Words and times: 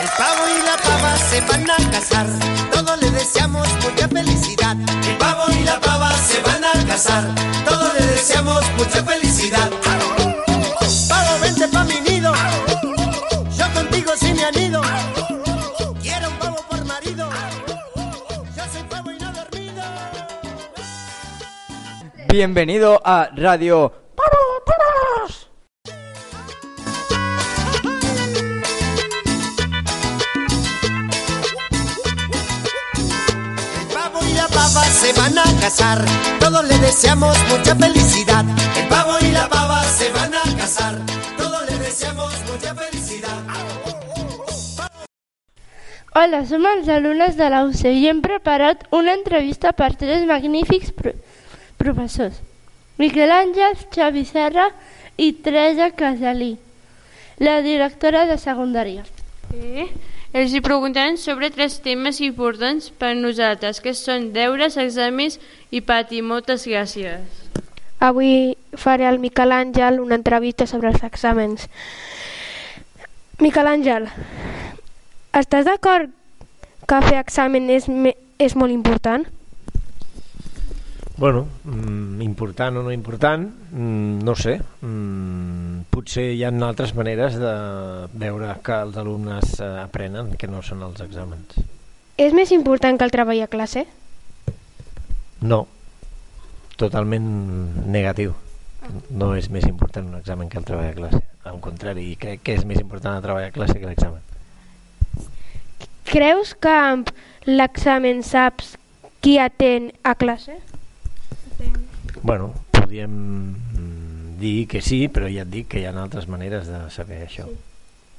El 0.00 0.08
pavo 0.16 0.42
y 0.48 0.62
la 0.64 0.76
pava 0.76 1.16
se 1.16 1.40
van 1.40 1.68
a 1.70 1.90
casar, 1.90 2.26
todos 2.70 3.00
le 3.00 3.10
deseamos 3.10 3.66
mucha 3.82 4.08
felicidad. 4.08 4.76
El 5.08 5.16
pavo 5.16 5.44
y 5.52 5.64
la 5.64 5.80
pava 5.80 6.12
se 6.12 6.40
van 6.40 6.64
a 6.64 6.86
casar, 6.86 7.24
todos 7.64 7.94
le 7.98 8.06
deseamos 8.06 8.62
mucha 8.76 9.02
felicidad. 9.02 9.68
Pavo, 11.08 11.38
vente 11.40 11.66
pa' 11.68 11.84
mi 11.84 12.00
nido, 12.00 12.32
yo 13.56 13.72
contigo 13.74 14.12
sí 14.20 14.34
me 14.34 14.44
anido. 14.44 14.82
Quiero 16.00 16.28
un 16.28 16.38
pavo 16.38 16.64
por 16.70 16.84
marido, 16.84 17.28
yo 18.56 18.62
soy 18.72 18.82
pavo 18.88 19.10
y 19.10 19.18
no 19.18 19.32
dormido. 19.32 19.82
Bienvenido 22.28 23.00
a 23.04 23.30
Radio 23.34 23.92
a 35.58 35.60
casar, 35.60 36.04
todos 36.40 36.66
le 36.68 36.78
deseamos 36.78 37.36
mucha 37.48 37.74
felicidad. 37.74 38.44
El 38.76 38.88
pavo 38.88 39.16
y 39.20 39.30
la 39.32 39.48
pava 39.48 39.82
se 39.84 40.10
van 40.12 40.32
a 40.34 40.56
casar, 40.56 40.98
todos 41.36 41.70
le 41.70 41.78
deseamos 41.78 42.32
mucha 42.50 42.74
felicidad. 42.74 43.38
Hola, 46.14 46.44
som 46.46 46.64
els 46.66 46.88
alumnes 46.88 47.36
de 47.36 47.48
la 47.50 47.62
UC 47.66 47.84
i 47.90 48.08
hem 48.08 48.22
preparat 48.22 48.86
una 48.90 49.14
entrevista 49.14 49.72
per 49.72 49.94
tres 49.96 50.26
magnífics 50.26 50.92
pro 50.92 51.12
professors. 51.78 52.40
Miquel 52.98 53.30
Àngel, 53.30 53.76
Xavi 53.94 54.24
Serra 54.26 54.72
i 55.16 55.32
Teresa 55.32 55.90
Casalí, 55.90 56.56
la 57.38 57.60
directora 57.62 58.26
de 58.26 58.38
secundària. 58.38 59.04
Eh? 59.54 59.86
Els 60.36 60.52
hi 60.52 60.60
preguntem 60.60 61.16
sobre 61.16 61.48
tres 61.48 61.78
temes 61.80 62.18
importants 62.20 62.90
per 63.00 63.14
nosaltres, 63.16 63.80
que 63.80 63.94
són 63.96 64.28
deures, 64.34 64.76
exàmens 64.76 65.38
i 65.72 65.80
pati. 65.80 66.20
Moltes 66.20 66.66
gràcies. 66.68 67.46
Avui 67.98 68.54
faré 68.76 69.08
al 69.08 69.18
Miquel 69.18 69.54
Àngel 69.56 69.98
una 70.04 70.18
entrevista 70.20 70.66
sobre 70.68 70.92
els 70.92 71.02
exàmens. 71.02 71.64
Miquel 73.40 73.72
Àngel, 73.72 74.10
estàs 75.32 75.64
d'acord 75.64 76.12
que 76.88 77.00
fer 77.08 77.18
examen 77.22 77.70
és, 77.72 77.88
és 78.38 78.54
molt 78.54 78.74
important? 78.74 79.24
Bueno, 81.18 81.48
mm, 81.64 82.22
important 82.22 82.76
o 82.76 82.82
no 82.84 82.92
important, 82.92 83.50
mm, 83.72 84.22
no 84.22 84.36
sé. 84.36 84.60
Mm, 84.82 85.80
potser 85.90 86.28
hi 86.30 86.44
ha 86.44 86.52
altres 86.62 86.94
maneres 86.94 87.34
de 87.34 87.54
veure 88.14 88.52
que 88.62 88.76
els 88.84 88.96
alumnes 88.96 89.58
eh, 89.58 89.66
aprenen 89.82 90.36
que 90.38 90.46
no 90.46 90.62
són 90.62 90.84
els 90.86 91.02
exàmens. 91.02 91.58
És 92.16 92.32
més 92.32 92.52
important 92.54 92.96
que 92.96 93.02
el 93.02 93.10
treball 93.10 93.42
a 93.42 93.50
classe? 93.50 93.88
No, 95.42 95.66
totalment 96.78 97.26
negatiu. 97.90 98.36
No 99.10 99.34
és 99.34 99.50
més 99.50 99.66
important 99.66 100.06
un 100.06 100.22
examen 100.22 100.48
que 100.48 100.62
el 100.62 100.70
treball 100.70 100.92
a 100.92 100.96
classe. 101.02 101.22
Al 101.50 101.58
contrari, 101.58 102.12
crec 102.14 102.46
que 102.46 102.54
és 102.54 102.64
més 102.64 102.78
important 102.78 103.18
el 103.18 103.26
treball 103.26 103.50
a 103.50 103.50
classe 103.50 103.74
que 103.74 103.90
l'examen. 103.90 104.22
Creus 106.06 106.54
que 106.54 106.70
amb 106.70 107.10
l'examen 107.44 108.22
saps 108.22 108.76
qui 109.18 109.40
atén 109.42 109.90
a 110.06 110.14
classe? 110.14 110.60
Bueno, 112.28 112.52
podríem 112.72 113.10
mm, 113.10 114.38
dir 114.38 114.68
que 114.68 114.82
sí, 114.84 115.08
però 115.08 115.30
ja 115.32 115.46
et 115.46 115.48
dic 115.48 115.70
que 115.72 115.80
hi 115.80 115.86
ha 115.88 115.94
altres 115.96 116.26
maneres 116.28 116.66
de 116.68 116.82
saber 116.92 117.22
això. 117.24 117.46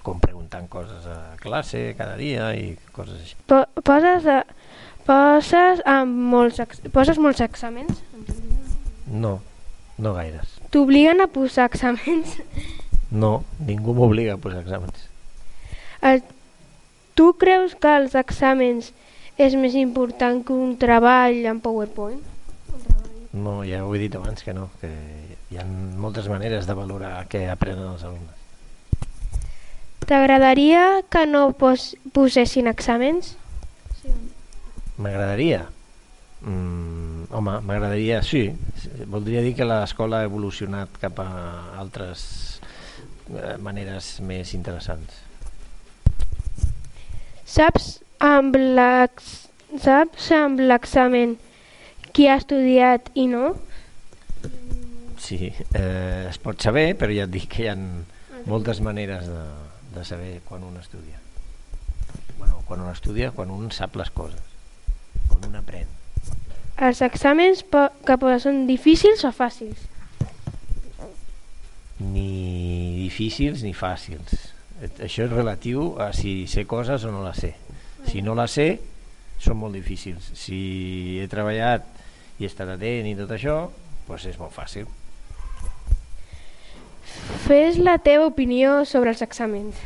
Com 0.02 0.18
preguntant 0.18 0.66
coses 0.66 1.06
a 1.06 1.36
classe 1.38 1.94
cada 1.94 2.16
dia 2.18 2.48
i 2.58 2.72
coses 2.96 3.20
així. 3.20 3.38
Po 3.46 3.60
poses, 3.86 4.26
a, 4.26 4.40
poses, 5.06 5.84
amb 5.86 6.24
molts, 6.32 6.58
poses 6.90 7.22
molts 7.22 7.44
exàmens? 7.46 8.02
No, 9.14 9.36
no 10.02 10.16
gaires. 10.18 10.58
T'obliguen 10.74 11.22
a 11.22 11.30
posar 11.30 11.70
exàmens? 11.70 12.34
No, 13.14 13.44
ningú 13.70 13.94
m'obliga 13.94 14.40
a 14.40 14.42
posar 14.42 14.64
exàmens. 14.66 15.06
El, 16.02 16.26
tu 17.14 17.30
creus 17.38 17.78
que 17.78 17.94
els 18.02 18.18
exàmens 18.18 18.90
és 19.38 19.54
més 19.54 19.78
important 19.78 20.42
que 20.42 20.58
un 20.58 20.74
treball 20.82 21.46
en 21.54 21.62
PowerPoint? 21.62 22.26
No, 23.34 23.60
ja 23.64 23.84
ho 23.86 23.94
he 23.94 24.00
dit 24.02 24.16
abans 24.18 24.42
que 24.44 24.54
no, 24.58 24.70
que 24.82 24.90
hi 25.52 25.58
ha 25.62 25.66
moltes 25.66 26.28
maneres 26.32 26.66
de 26.66 26.74
valorar 26.78 27.28
què 27.30 27.44
aprenen 27.52 27.92
els 27.92 28.04
alumnes. 28.08 28.36
T'agradaria 30.10 31.04
que 31.14 31.26
no 31.30 31.52
pos 31.54 31.92
posessin 32.16 32.66
exàmens? 32.72 33.36
M'agradaria? 34.98 35.68
Mm, 36.42 37.28
home, 37.36 37.54
m'agradaria, 37.68 38.24
sí. 38.26 38.48
Voldria 39.12 39.44
dir 39.46 39.54
que 39.58 39.68
l'escola 39.68 40.24
ha 40.24 40.28
evolucionat 40.30 40.98
cap 41.02 41.20
a 41.22 41.28
altres 41.78 42.24
eh, 43.30 43.58
maneres 43.62 44.16
més 44.26 44.56
interessants. 44.58 45.20
Saps 47.50 48.00
amb 48.24 48.56
l'ex- 48.58 49.48
saps 49.84 50.32
amb 50.38 50.60
l'examen 50.66 51.38
qui 52.14 52.28
ha 52.28 52.38
estudiat 52.40 53.10
i 53.16 53.28
no? 53.32 53.54
Sí, 55.20 55.52
eh, 55.76 56.28
es 56.30 56.40
pot 56.42 56.62
saber, 56.64 56.94
però 56.98 57.14
ja 57.14 57.28
et 57.28 57.34
dic 57.34 57.50
que 57.52 57.66
hi 57.66 57.70
ha 57.72 57.78
moltes 58.50 58.80
maneres 58.82 59.28
de, 59.28 59.46
de 59.96 60.06
saber 60.08 60.40
quan 60.48 60.64
un 60.64 60.78
estudia. 60.80 61.20
Bueno, 62.38 62.62
quan 62.66 62.82
un 62.82 62.92
estudia, 62.92 63.32
quan 63.36 63.52
un 63.52 63.72
sap 63.76 63.98
les 64.00 64.10
coses, 64.16 64.42
quan 65.28 65.50
un 65.50 65.60
aprèn. 65.60 65.90
Els 66.80 67.02
exàmens 67.04 67.66
que 67.68 68.16
posen 68.22 68.40
són 68.46 68.60
difícils 68.70 69.26
o 69.28 69.34
fàcils? 69.36 69.82
Ni 72.00 73.04
difícils 73.04 73.66
ni 73.68 73.74
fàcils. 73.76 74.38
Això 75.04 75.26
és 75.26 75.34
relatiu 75.34 75.98
a 76.00 76.14
si 76.16 76.46
sé 76.48 76.64
coses 76.64 77.04
o 77.04 77.12
no 77.12 77.26
les 77.26 77.42
sé. 77.44 77.52
Si 78.08 78.24
no 78.24 78.38
les 78.40 78.56
sé, 78.56 78.70
són 79.40 79.60
molt 79.60 79.76
difícils. 79.78 80.32
Si 80.38 81.20
he 81.20 81.28
treballat 81.32 81.88
i 82.40 82.46
he 82.46 82.50
estat 82.50 82.72
atent 82.76 83.08
i 83.10 83.16
tot 83.18 83.32
això, 83.36 83.62
doncs 84.08 84.28
és 84.30 84.40
molt 84.40 84.56
fàcil. 84.56 84.88
Fes 87.46 87.80
la 87.82 87.98
teva 88.04 88.28
opinió 88.30 88.84
sobre 88.86 89.14
els 89.14 89.24
exàmens. 89.26 89.80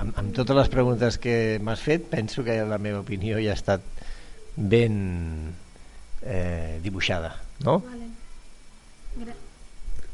Amb, 0.00 0.14
amb 0.18 0.32
totes 0.36 0.56
les 0.56 0.70
preguntes 0.72 1.18
que 1.22 1.58
m'has 1.62 1.82
fet, 1.84 2.08
penso 2.10 2.44
que 2.46 2.56
la 2.66 2.80
meva 2.82 3.02
opinió 3.04 3.38
ja 3.42 3.52
ha 3.54 3.58
estat 3.58 3.84
ben 4.56 4.96
eh, 6.22 6.80
dibuixada, 6.82 7.34
no? 7.66 7.80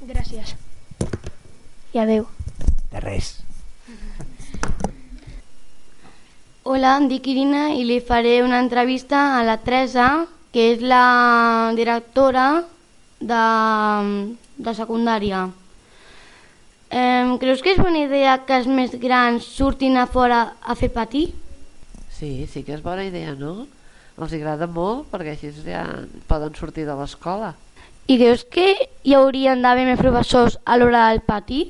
Gràcies. 0.01 0.57
I 1.93 2.01
adeu. 2.03 2.27
De 2.91 3.01
res. 3.05 3.35
Hola, 6.71 6.93
em 7.01 7.09
dic 7.11 7.25
Irina 7.27 7.73
i 7.75 7.81
li 7.83 7.97
faré 7.99 8.37
una 8.47 8.61
entrevista 8.63 9.21
a 9.35 9.41
la 9.43 9.57
Teresa, 9.59 10.05
que 10.55 10.69
és 10.77 10.85
la 10.87 11.73
directora 11.75 12.45
de, 13.19 13.41
de 14.55 14.75
secundària. 14.79 15.41
Eh, 16.95 17.27
creus 17.43 17.67
que 17.67 17.75
és 17.75 17.83
bona 17.83 18.05
idea 18.05 18.37
que 18.47 18.61
els 18.61 18.71
més 18.71 18.95
grans 19.03 19.51
surtin 19.59 19.99
a 19.99 20.07
fora 20.07 20.45
a 20.63 20.79
fer 20.79 20.93
patir? 20.95 21.27
Sí, 22.15 22.47
sí 22.47 22.63
que 22.63 22.79
és 22.79 22.87
bona 22.87 23.11
idea, 23.11 23.35
no? 23.35 23.67
Els 24.15 24.39
agrada 24.39 24.71
molt 24.71 25.11
perquè 25.11 25.35
així 25.35 25.51
ja 25.67 25.83
poden 26.31 26.55
sortir 26.55 26.87
de 26.87 26.95
l'escola. 27.03 27.57
I 28.07 28.15
creus 28.15 28.47
que 28.47 28.77
hi 29.03 29.19
haurien 29.19 29.67
d'haver 29.67 29.91
més 29.91 30.05
professors 30.07 30.63
a 30.63 30.79
l'hora 30.79 31.09
del 31.11 31.27
pati? 31.27 31.65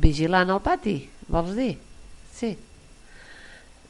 Vigilant 0.00 0.56
el 0.56 0.64
pati, 0.64 1.02
vols 1.28 1.52
dir? 1.52 1.74
Sí. 2.32 2.56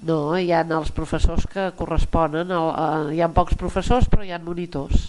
No, 0.02 0.34
hi 0.36 0.50
ha 0.52 0.64
els 0.66 0.90
professors 0.92 1.46
que 1.46 1.70
corresponen, 1.78 2.50
a, 2.50 2.60
a, 2.74 2.86
hi 3.14 3.22
ha 3.22 3.30
pocs 3.32 3.56
professors 3.56 4.08
però 4.10 4.24
hi 4.26 4.34
ha 4.34 4.42
monitors. 4.42 5.08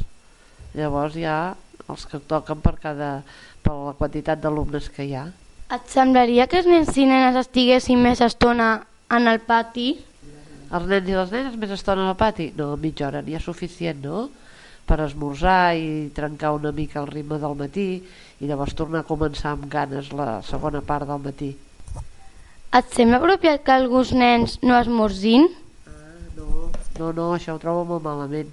Llavors 0.76 1.16
hi 1.18 1.26
ha 1.26 1.56
els 1.90 2.06
que 2.10 2.20
toquen 2.20 2.62
per 2.64 2.78
cada 2.82 3.10
per 3.66 3.74
la 3.74 3.96
quantitat 3.98 4.42
d'alumnes 4.42 4.90
que 4.94 5.08
hi 5.08 5.16
ha. 5.18 5.26
Et 5.74 5.88
semblaria 5.90 6.46
que 6.46 6.60
els 6.62 6.70
nens 6.70 6.94
i 7.02 7.08
nenes 7.10 7.40
estiguessin 7.40 8.02
més 8.02 8.22
estona 8.22 8.70
en 9.16 9.30
el 9.32 9.42
pati? 9.48 9.96
Els 10.76 10.88
nens 10.92 11.10
i 11.10 11.16
les 11.18 11.34
nenes 11.34 11.58
més 11.62 11.74
estona 11.74 12.06
al 12.10 12.18
pati? 12.20 12.52
No, 12.58 12.76
mitja 12.78 13.08
hora 13.10 13.24
n'hi 13.26 13.38
ha 13.38 13.42
suficient, 13.42 14.04
no? 14.06 14.28
Per 14.86 15.00
esmorzar 15.02 15.74
i 15.82 16.12
trencar 16.14 16.54
una 16.54 16.72
mica 16.72 17.02
el 17.02 17.10
ritme 17.10 17.40
del 17.42 17.58
matí 17.58 17.90
i 17.98 18.50
llavors 18.50 18.78
tornar 18.78 19.02
a 19.02 19.10
començar 19.10 19.56
amb 19.56 19.66
ganes 19.72 20.12
la 20.14 20.44
segona 20.46 20.84
part 20.86 21.10
del 21.10 21.24
matí. 21.26 21.56
Et 22.74 22.96
sembla 22.96 23.22
apropiat 23.22 23.62
que 23.64 23.72
alguns 23.72 24.12
nens 24.16 24.58
no 24.64 24.76
esmorzin? 24.80 25.48
No, 26.36 26.70
no, 27.00 27.12
no, 27.12 27.28
això 27.36 27.56
ho 27.56 27.62
trobo 27.62 27.86
molt 27.94 28.04
malament. 28.04 28.50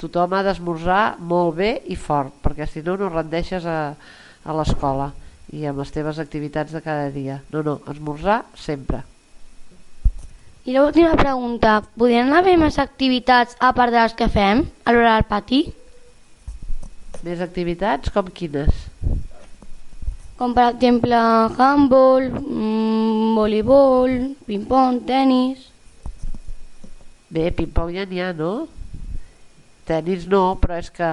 Tothom 0.00 0.32
ha 0.36 0.42
d'esmorzar 0.46 1.16
molt 1.18 1.56
bé 1.58 1.70
i 1.88 1.96
fort, 1.96 2.32
perquè 2.44 2.66
si 2.68 2.82
no 2.84 2.96
no 3.00 3.10
rendeixes 3.12 3.66
a, 3.66 3.94
a 4.44 4.56
l'escola. 4.56 5.12
i 5.54 5.66
amb 5.68 5.78
les 5.78 5.90
teves 5.92 6.18
activitats 6.18 6.72
de 6.72 6.80
cada 6.82 7.10
dia. 7.14 7.36
No, 7.52 7.62
no, 7.62 7.76
esmorzar 7.92 8.42
sempre. 8.58 9.02
I 10.64 10.72
l'última 10.72 11.12
pregunta, 11.14 11.82
podrien 12.00 12.32
haver 12.32 12.56
més 12.58 12.78
activitats 12.80 13.54
a 13.60 13.70
part 13.76 13.92
de 13.92 14.00
les 14.00 14.16
que 14.16 14.30
fem 14.32 14.64
a 14.84 14.94
l'hora 14.94 15.18
del 15.18 15.26
pati? 15.28 15.60
Més 17.22 17.42
activitats 17.44 18.10
com 18.14 18.30
quines? 18.32 18.72
Com 20.40 20.56
per 20.56 20.70
exemple 20.72 21.20
handball, 21.60 22.30
voleibol, 23.36 24.34
ping-pong, 24.46 25.02
tennis... 25.08 25.70
Bé, 27.34 27.50
ping-pong 27.50 27.94
ja 27.96 28.04
n'hi 28.06 28.20
ha, 28.22 28.32
no? 28.36 28.66
Tenis 29.88 30.28
no, 30.30 30.54
però 30.60 30.78
és 30.80 30.90
que 30.94 31.10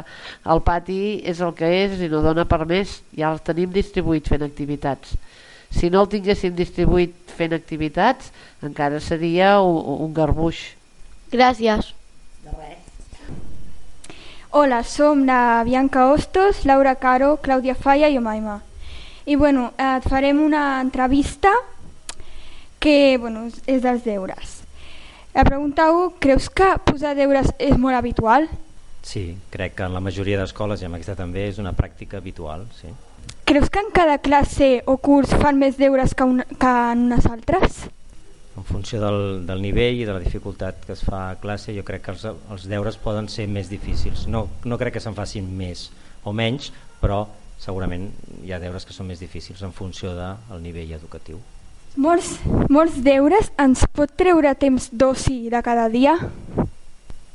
el 0.54 0.62
pati 0.64 1.00
és 1.28 1.42
el 1.44 1.56
que 1.58 1.68
és 1.82 1.98
i 2.00 2.10
no 2.12 2.22
dona 2.24 2.46
per 2.48 2.64
més. 2.70 3.00
Ja 3.18 3.32
el 3.34 3.42
tenim 3.44 3.72
distribuït 3.74 4.30
fent 4.32 4.46
activitats. 4.46 5.16
Si 5.72 5.90
no 5.90 6.04
el 6.04 6.12
tinguéssim 6.12 6.54
distribuït 6.56 7.34
fent 7.36 7.56
activitats, 7.56 8.30
encara 8.64 9.00
seria 9.04 9.58
un, 9.64 10.06
un 10.06 10.14
garbuix. 10.16 10.62
Gràcies. 11.32 11.94
Hola, 14.52 14.82
som 14.84 15.24
la 15.24 15.64
Bianca 15.64 16.10
Hostos, 16.12 16.66
Laura 16.68 16.98
Caro, 17.00 17.38
Clàudia 17.40 17.72
Falla 17.72 18.10
i 18.12 18.18
Omaima. 18.20 18.58
I 19.24 19.38
bueno, 19.40 19.70
et 19.80 20.04
farem 20.12 20.42
una 20.44 20.82
entrevista 20.84 21.54
que 22.82 23.18
bueno, 23.22 23.46
és 23.70 23.86
dels 23.86 24.04
deures. 24.04 24.58
La 25.32 25.46
pregunta 25.48 25.92
1, 25.94 26.18
creus 26.20 26.50
que 26.50 26.74
posar 26.84 27.14
deures 27.16 27.54
és 27.62 27.78
molt 27.80 27.96
habitual? 27.96 28.50
Sí, 29.06 29.38
crec 29.54 29.78
que 29.78 29.86
en 29.88 29.94
la 29.96 30.02
majoria 30.04 30.42
d'escoles, 30.42 30.82
i 30.82 30.90
amb 30.90 30.98
aquesta 30.98 31.16
també, 31.16 31.46
és 31.48 31.62
una 31.62 31.72
pràctica 31.78 32.20
habitual. 32.20 32.66
Sí. 32.76 32.92
Creus 33.48 33.70
que 33.70 33.80
en 33.80 33.94
cada 33.94 34.18
classe 34.24 34.82
o 34.90 34.98
curs 34.98 35.32
fan 35.40 35.62
més 35.62 35.78
deures 35.80 36.14
que, 36.18 36.28
un, 36.28 36.44
que 36.60 36.74
en 36.92 37.06
unes 37.08 37.30
altres? 37.30 37.86
En 38.58 38.68
funció 38.68 39.00
del, 39.00 39.46
del 39.48 39.64
nivell 39.64 40.02
i 40.02 40.10
de 40.10 40.18
la 40.18 40.24
dificultat 40.24 40.84
que 40.84 40.98
es 40.98 41.06
fa 41.08 41.30
a 41.30 41.40
classe, 41.40 41.72
jo 41.78 41.86
crec 41.88 42.04
que 42.06 42.16
els, 42.18 42.28
els 42.28 42.68
deures 42.68 43.00
poden 43.00 43.30
ser 43.32 43.48
més 43.48 43.72
difícils. 43.72 44.26
No, 44.28 44.48
no 44.66 44.82
crec 44.82 44.98
que 44.98 45.06
se'n 45.06 45.16
facin 45.16 45.48
més 45.58 45.88
o 46.28 46.36
menys, 46.36 46.74
però 47.00 47.24
segurament 47.62 48.10
hi 48.44 48.52
ha 48.52 48.60
deures 48.60 48.86
que 48.86 48.96
són 48.96 49.08
més 49.08 49.22
difícils 49.22 49.64
en 49.64 49.72
funció 49.72 50.12
del 50.18 50.64
nivell 50.66 50.98
educatiu. 50.98 51.40
Molts, 52.00 52.38
molts 52.72 53.02
deures 53.04 53.50
ens 53.60 53.82
pot 53.92 54.12
treure 54.16 54.54
temps 54.56 54.88
d'oci 54.96 55.50
de 55.52 55.60
cada 55.66 55.90
dia? 55.92 56.14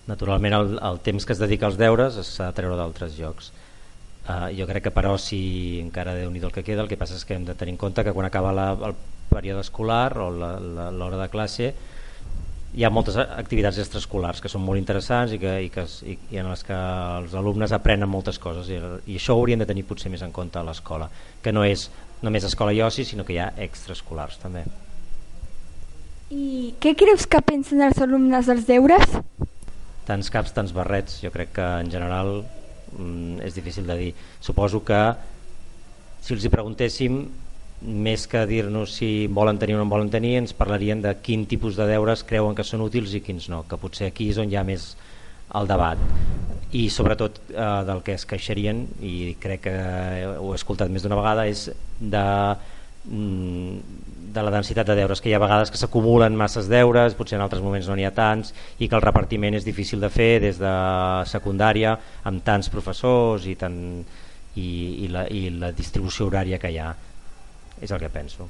Naturalment 0.08 0.56
el, 0.56 0.70
el 0.80 1.00
temps 1.04 1.26
que 1.26 1.34
es 1.34 1.42
dedica 1.42 1.68
als 1.68 1.76
deures 1.76 2.16
s'ha 2.24 2.48
de 2.48 2.56
treure 2.56 2.78
d'altres 2.78 3.18
llocs. 3.18 3.50
Uh, 4.26 4.48
jo 4.56 4.64
crec 4.66 4.88
que 4.88 4.94
però 4.94 5.12
si 5.20 5.78
encara 5.82 6.16
déu 6.16 6.32
nhi 6.32 6.40
el 6.40 6.54
que 6.54 6.64
queda, 6.64 6.82
el 6.82 6.88
que 6.88 6.96
passa 6.96 7.18
és 7.18 7.26
que 7.28 7.36
hem 7.36 7.44
de 7.44 7.54
tenir 7.54 7.76
en 7.76 7.82
compte 7.82 8.02
que 8.02 8.14
quan 8.16 8.26
acaba 8.26 8.54
la, 8.56 8.72
el 8.88 8.96
període 9.28 9.60
escolar 9.60 10.16
o 10.18 10.30
l'hora 10.32 11.20
de 11.20 11.28
classe 11.28 11.74
hi 12.76 12.84
ha 12.84 12.90
moltes 12.90 13.16
activitats 13.16 13.78
extraescolars 13.80 14.42
que 14.42 14.50
són 14.52 14.64
molt 14.64 14.80
interessants 14.80 15.32
i, 15.32 15.38
que, 15.40 15.52
i, 15.64 15.68
que, 15.72 15.84
i 16.32 16.40
en 16.40 16.50
les 16.50 16.64
que 16.66 16.76
els 17.20 17.36
alumnes 17.38 17.72
aprenen 17.72 18.10
moltes 18.10 18.40
coses 18.42 18.68
i, 18.72 18.80
i 19.06 19.16
això 19.20 19.36
ho 19.36 19.40
haurien 19.40 19.62
de 19.62 19.68
tenir 19.68 19.86
potser 19.88 20.12
més 20.12 20.24
en 20.26 20.34
compte 20.34 20.58
a 20.60 20.64
l'escola, 20.66 21.08
que 21.42 21.54
no 21.54 21.64
és 21.64 21.86
només 22.24 22.46
escola 22.48 22.72
i 22.72 22.82
oci, 22.84 23.04
sinó 23.04 23.24
que 23.26 23.36
hi 23.36 23.40
ha 23.42 23.52
extraescolars 23.66 24.38
també. 24.42 24.64
I 26.32 26.74
què 26.82 26.96
creus 26.98 27.26
que 27.30 27.42
pensen 27.44 27.82
els 27.86 28.00
alumnes 28.02 28.48
dels 28.50 28.66
deures? 28.66 29.18
Tants 30.06 30.30
caps, 30.32 30.54
tants 30.54 30.74
barrets, 30.74 31.20
jo 31.22 31.30
crec 31.34 31.52
que 31.58 31.66
en 31.82 31.90
general 31.90 32.40
mm, 32.40 33.42
és 33.46 33.54
difícil 33.54 33.86
de 33.86 33.98
dir. 34.00 34.12
Suposo 34.42 34.82
que 34.86 35.00
si 36.22 36.34
els 36.34 36.46
hi 36.46 36.50
preguntéssim 36.50 37.20
més 37.86 38.24
que 38.26 38.42
dir-nos 38.48 38.96
si 38.98 39.26
volen 39.28 39.60
tenir 39.62 39.76
o 39.76 39.82
no 39.82 39.90
volen 39.90 40.10
tenir, 40.10 40.36
ens 40.40 40.56
parlarien 40.56 41.02
de 41.04 41.12
quin 41.22 41.44
tipus 41.46 41.76
de 41.76 41.86
deures 41.90 42.24
creuen 42.26 42.56
que 42.56 42.66
són 42.66 42.82
útils 42.86 43.14
i 43.14 43.22
quins 43.22 43.50
no, 43.52 43.62
que 43.68 43.78
potser 43.78 44.10
aquí 44.10 44.30
és 44.32 44.40
on 44.42 44.50
hi 44.50 44.58
ha 44.58 44.66
més 44.66 44.94
el 45.54 45.68
debat 45.70 46.00
i 46.72 46.88
sobretot 46.90 47.38
eh, 47.50 47.82
del 47.86 48.02
que 48.02 48.16
es 48.16 48.26
queixarien 48.26 48.82
i 49.04 49.36
crec 49.40 49.66
que 49.68 49.76
ho 50.34 50.50
he 50.50 50.58
escoltat 50.58 50.90
més 50.90 51.04
d'una 51.04 51.18
vegada 51.18 51.46
és 51.46 51.68
de, 52.00 52.26
mm, 53.06 54.02
de 54.34 54.42
la 54.42 54.50
densitat 54.50 54.88
de 54.88 54.96
deures 54.98 55.22
que 55.22 55.30
hi 55.30 55.36
ha 55.36 55.42
vegades 55.42 55.70
que 55.70 55.78
s'acumulen 55.78 56.36
masses 56.36 56.66
deures 56.68 57.14
potser 57.14 57.38
en 57.38 57.44
altres 57.46 57.62
moments 57.62 57.86
no 57.86 57.94
n'hi 57.96 58.06
ha 58.08 58.14
tants 58.14 58.52
i 58.78 58.88
que 58.88 58.98
el 58.98 59.04
repartiment 59.04 59.54
és 59.54 59.64
difícil 59.64 60.02
de 60.02 60.10
fer 60.10 60.40
des 60.42 60.58
de 60.58 60.74
secundària 61.30 61.96
amb 62.26 62.42
tants 62.44 62.68
professors 62.72 63.46
i, 63.46 63.54
tant, 63.54 63.78
i, 64.56 64.68
i, 65.06 65.08
la, 65.12 65.26
i 65.30 65.48
la 65.54 65.70
distribució 65.70 66.26
horària 66.26 66.58
que 66.58 66.72
hi 66.72 66.80
ha. 66.82 66.94
És 67.80 67.92
el 67.92 68.00
que 68.00 68.08
penso. 68.08 68.48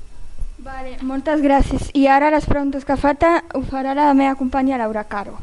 Vale, 0.63 0.95
moltes 1.03 1.43
gràcies. 1.43 1.91
I 1.99 2.07
ara 2.09 2.31
les 2.33 2.47
preguntes 2.49 2.87
que 2.87 2.97
falta 2.97 3.43
ho 3.53 3.61
farà 3.67 3.93
la 3.99 4.15
meva 4.15 4.39
companya 4.39 4.79
Laura 4.81 5.05
Caro 5.05 5.37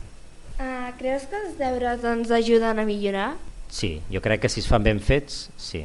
Uh, 0.59 0.91
creus 0.99 1.25
que 1.29 1.39
els 1.39 1.57
deures 1.57 2.03
ens 2.05 2.31
ajuden 2.31 2.79
a 2.79 2.85
millorar? 2.85 3.31
Sí, 3.73 3.97
jo 4.13 4.21
crec 4.21 4.43
que 4.43 4.51
si 4.53 4.61
es 4.61 4.69
fan 4.69 4.85
ben 4.85 4.99
fets, 5.01 5.47
sí. 5.57 5.81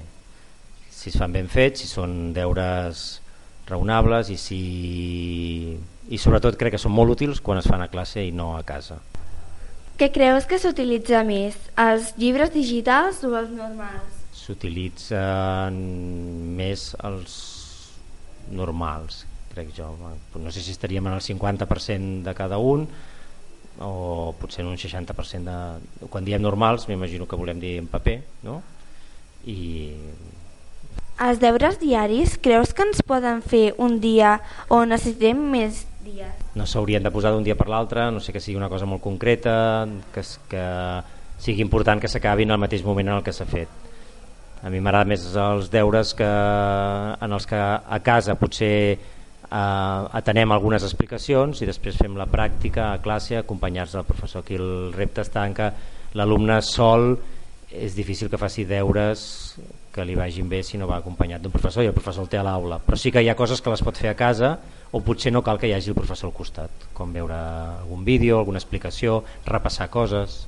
Si 0.92 1.08
es 1.08 1.16
fan 1.16 1.32
ben 1.32 1.48
fets, 1.48 1.80
si 1.80 1.88
són 1.88 2.34
deures 2.36 3.22
raonables 3.68 4.28
i 4.32 4.36
si 4.40 4.60
i 6.08 6.16
sobretot 6.20 6.56
crec 6.60 6.74
que 6.76 6.80
són 6.80 6.94
molt 6.96 7.12
útils 7.16 7.40
quan 7.44 7.60
es 7.60 7.68
fan 7.68 7.84
a 7.84 7.90
classe 7.92 8.22
i 8.24 8.32
no 8.32 8.54
a 8.56 8.62
casa. 8.64 8.98
Què 9.98 10.08
creus 10.14 10.46
que 10.48 10.60
s'utilitza 10.62 11.24
més, 11.26 11.56
els 11.80 12.12
llibres 12.20 12.52
digitals 12.54 13.20
o 13.26 13.32
els 13.34 13.50
normals? 13.50 14.20
S'utilitzen 14.36 15.80
més 16.56 16.92
els 17.04 17.34
normals, 18.54 19.24
crec 19.52 19.72
jo. 19.76 19.90
No 20.38 20.52
sé 20.54 20.62
si 20.62 20.72
estaríem 20.72 21.08
en 21.10 21.18
el 21.18 21.24
50% 21.24 22.22
de 22.24 22.36
cada 22.38 22.60
un, 22.62 22.86
o 23.80 24.34
potser 24.38 24.64
en 24.64 24.72
un 24.72 24.78
60% 24.80 25.44
de... 25.46 26.08
Quan 26.10 26.26
diem 26.26 26.42
normals, 26.42 26.88
m'imagino 26.88 27.28
que 27.28 27.38
volem 27.38 27.60
dir 27.62 27.76
en 27.82 27.86
paper, 27.90 28.18
no? 28.46 28.60
I... 29.46 29.94
Els 31.18 31.40
deures 31.42 31.80
diaris 31.80 32.36
creus 32.38 32.70
que 32.74 32.84
ens 32.86 33.02
poden 33.02 33.40
fer 33.42 33.72
un 33.82 33.98
dia 34.02 34.36
o 34.70 34.84
necessitem 34.86 35.40
més 35.50 35.82
dies? 36.06 36.46
No 36.54 36.66
s'haurien 36.66 37.02
de 37.02 37.10
posar 37.14 37.32
d'un 37.34 37.46
dia 37.46 37.56
per 37.58 37.68
l'altre, 37.70 38.06
no 38.14 38.22
sé 38.22 38.32
que 38.34 38.42
sigui 38.42 38.58
una 38.58 38.70
cosa 38.70 38.86
molt 38.86 39.02
concreta, 39.02 39.86
que, 40.14 40.22
que 40.50 40.64
sigui 41.42 41.62
important 41.64 42.00
que 42.02 42.10
s'acabin 42.10 42.50
al 42.54 42.62
mateix 42.62 42.84
moment 42.86 43.10
en 43.10 43.18
el 43.18 43.26
que 43.26 43.34
s'ha 43.34 43.46
fet. 43.50 43.70
A 44.62 44.70
mi 44.70 44.80
m'agrada 44.82 45.06
més 45.06 45.26
els 45.38 45.70
deures 45.70 46.14
que, 46.18 46.26
en 46.26 47.34
els 47.34 47.46
que 47.46 47.58
a 47.58 47.98
casa 48.02 48.38
potser 48.38 48.98
eh, 49.50 50.18
atenem 50.20 50.52
algunes 50.52 50.84
explicacions 50.84 51.62
i 51.62 51.68
després 51.68 51.98
fem 51.98 52.16
la 52.16 52.28
pràctica 52.30 52.92
a 52.92 53.02
classe 53.02 53.40
acompanyats 53.40 53.96
del 53.96 54.06
professor. 54.08 54.44
Aquí 54.44 54.58
el 54.60 54.92
repte 54.96 55.24
està 55.24 55.46
en 55.46 55.56
que 55.56 55.72
l'alumne 56.14 56.60
sol 56.62 57.16
és 57.70 57.94
difícil 57.94 58.30
que 58.32 58.40
faci 58.40 58.64
deures 58.64 59.58
que 59.92 60.04
li 60.04 60.14
vagin 60.16 60.48
bé 60.48 60.62
si 60.64 60.78
no 60.80 60.86
va 60.88 61.00
acompanyat 61.02 61.42
d'un 61.42 61.52
professor 61.52 61.84
i 61.84 61.90
el 61.90 61.96
professor 61.96 62.24
el 62.24 62.30
té 62.32 62.38
a 62.40 62.44
l'aula 62.46 62.78
però 62.80 62.96
sí 62.96 63.12
que 63.12 63.20
hi 63.20 63.28
ha 63.28 63.36
coses 63.36 63.60
que 63.60 63.72
les 63.72 63.82
pot 63.84 63.96
fer 63.98 64.08
a 64.08 64.16
casa 64.16 64.54
o 64.90 65.02
potser 65.04 65.32
no 65.34 65.42
cal 65.44 65.60
que 65.60 65.68
hi 65.68 65.74
hagi 65.76 65.92
el 65.92 65.98
professor 65.98 66.30
al 66.30 66.36
costat 66.36 66.86
com 66.96 67.12
veure 67.12 67.36
algun 67.36 68.06
vídeo, 68.06 68.38
alguna 68.38 68.62
explicació 68.62 69.22
repassar 69.44 69.90
coses 69.92 70.46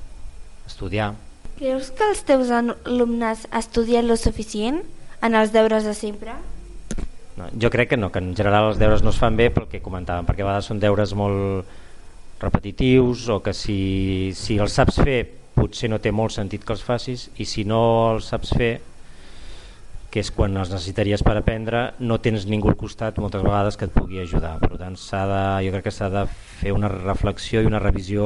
estudiar 0.65 1.13
Creus 1.59 1.91
que 1.93 2.07
els 2.09 2.23
teus 2.25 2.49
alumnes 2.49 3.45
estudien 3.53 4.07
lo 4.09 4.17
suficient 4.17 4.81
en 5.21 5.37
els 5.37 5.53
deures 5.53 5.85
de 5.85 5.93
sempre? 5.93 6.33
No, 7.41 7.47
jo 7.57 7.71
crec 7.73 7.89
que 7.89 7.97
no, 7.97 8.11
que 8.13 8.21
en 8.21 8.35
general 8.37 8.69
els 8.69 8.77
deures 8.77 9.01
no 9.01 9.09
es 9.09 9.17
fan 9.17 9.37
bé 9.39 9.49
pel 9.49 9.65
que 9.71 9.81
comentàvem, 9.81 10.27
perquè 10.27 10.45
a 10.45 10.49
vegades 10.51 10.67
són 10.69 10.81
deures 10.81 11.15
molt 11.17 11.65
repetitius 12.41 13.27
o 13.33 13.39
que 13.41 13.53
si, 13.57 14.31
si 14.37 14.59
els 14.61 14.77
saps 14.77 14.99
fer 15.01 15.19
potser 15.55 15.89
no 15.89 15.99
té 16.01 16.13
molt 16.13 16.33
sentit 16.35 16.63
que 16.65 16.73
els 16.75 16.83
facis 16.85 17.27
i 17.41 17.45
si 17.49 17.65
no 17.65 17.81
els 18.13 18.29
saps 18.29 18.53
fer 18.57 18.71
que 20.11 20.19
és 20.19 20.29
quan 20.35 20.57
els 20.59 20.69
necessitaries 20.73 21.23
per 21.23 21.37
aprendre 21.39 21.83
no 22.03 22.17
tens 22.19 22.45
ningú 22.49 22.69
al 22.69 22.77
costat 22.77 23.17
moltes 23.23 23.43
vegades 23.45 23.77
que 23.79 23.87
et 23.87 23.93
pugui 23.95 24.19
ajudar. 24.19 24.57
Per 24.59 24.75
tant 24.75 24.97
de, 24.97 25.43
jo 25.65 25.73
crec 25.73 25.85
que 25.87 25.95
s'ha 25.95 26.09
de 26.11 26.25
fer 26.59 26.75
una 26.75 26.91
reflexió 26.91 27.61
i 27.61 27.69
una 27.69 27.79
revisió 27.79 28.25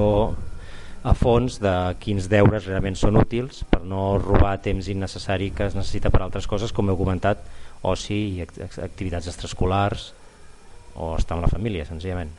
a 1.05 1.13
fons 1.13 1.59
de 1.61 1.75
quins 2.01 2.25
deures 2.31 2.65
realment 2.65 2.97
són 2.97 3.19
útils 3.21 3.61
per 3.69 3.83
no 3.85 4.17
robar 4.17 4.57
temps 4.65 4.89
innecessari 4.89 5.51
que 5.53 5.69
es 5.69 5.77
necessita 5.77 6.09
per 6.09 6.23
altres 6.25 6.49
coses 6.49 6.73
com 6.73 6.89
heu 6.89 6.97
comentat 6.97 7.45
oci 7.91 8.17
i 8.35 8.43
activitats 8.43 9.29
extraescolars 9.31 10.11
o 10.95 11.15
estar 11.19 11.37
amb 11.37 11.45
la 11.45 11.51
família, 11.51 11.85
senzillament. 11.87 12.31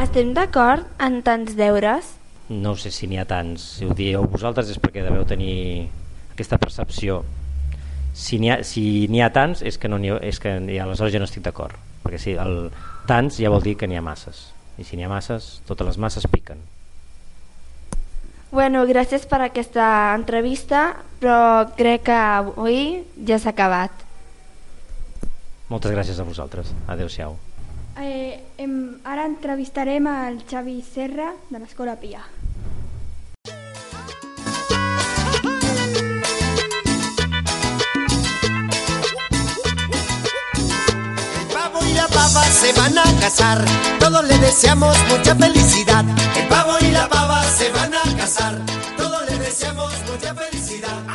Estem 0.00 0.32
d'acord 0.36 0.86
en 1.02 1.20
tants 1.24 1.54
deures? 1.56 2.14
No 2.52 2.74
sé 2.76 2.90
si 2.92 3.08
n'hi 3.08 3.20
ha 3.20 3.26
tants. 3.28 3.62
Si 3.78 3.86
ho 3.86 3.94
dieu 3.96 4.26
vosaltres 4.28 4.72
és 4.72 4.80
perquè 4.82 5.04
deveu 5.04 5.24
tenir 5.28 5.88
aquesta 6.32 6.58
percepció. 6.60 7.22
Si 8.12 8.38
n'hi 8.40 8.50
ha, 8.52 8.58
si 8.66 9.08
ha 9.22 9.30
tants 9.32 9.62
és 9.64 9.78
que, 9.80 9.88
no 9.88 9.96
ha, 9.96 10.18
és 10.20 10.40
que 10.42 10.58
aleshores 10.58 11.14
ja 11.14 11.22
no 11.22 11.28
estic 11.28 11.46
d'acord. 11.46 11.78
Perquè 12.02 12.20
si 12.20 12.36
el 12.36 12.68
tants 13.08 13.38
ja 13.40 13.52
vol 13.52 13.64
dir 13.64 13.76
que 13.78 13.88
n'hi 13.88 13.96
ha 13.96 14.04
masses. 14.04 14.50
I 14.76 14.84
si 14.84 14.96
n'hi 14.96 15.06
ha 15.06 15.12
masses, 15.12 15.60
totes 15.68 15.86
les 15.86 16.00
masses 16.00 16.28
piquen. 16.28 16.60
Bueno, 18.52 18.82
gràcies 18.84 19.24
per 19.24 19.40
aquesta 19.40 20.12
entrevista, 20.12 20.90
però 21.22 21.64
crec 21.78 22.02
que 22.10 22.16
avui 22.16 22.80
ja 23.24 23.38
s'ha 23.40 23.54
acabat. 23.54 24.04
Moltes 25.72 25.94
gràcies 25.94 26.20
a 26.20 26.24
vosaltres. 26.28 26.68
Adéu-siau. 26.92 27.38
Eh, 27.96 28.44
em, 28.60 28.76
ara 29.08 29.24
entrevistarem 29.28 30.06
al 30.06 30.42
Xavi 30.48 30.82
Serra 30.84 31.32
de 31.48 31.58
l'Escola 31.58 31.96
Pia. 31.96 32.20
pava 42.12 42.44
se 42.44 42.72
van 42.72 42.98
a 42.98 43.04
casar. 43.20 43.64
Todos 43.98 44.24
le 44.24 44.38
deseamos 44.38 44.96
mucha 45.08 45.34
felicidad. 45.34 46.04
El 46.36 46.48
pavo 46.48 46.74
y 46.80 46.90
la 46.90 47.08
pava 47.08 47.42
se 47.44 47.70
van 47.70 47.94
a 47.94 48.16
casar. 48.16 48.54
Todos 48.96 49.30
le 49.30 49.38
deseamos 49.38 49.92
mucha 50.10 50.34
felicidad. 50.34 51.11